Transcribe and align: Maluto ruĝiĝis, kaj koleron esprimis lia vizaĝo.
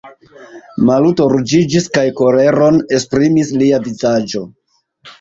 Maluto 0.89 1.27
ruĝiĝis, 1.33 1.87
kaj 1.99 2.07
koleron 2.23 2.83
esprimis 3.01 3.55
lia 3.63 3.85
vizaĝo. 3.89 4.47